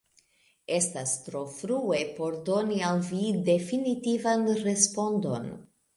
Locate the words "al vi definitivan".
2.89-4.49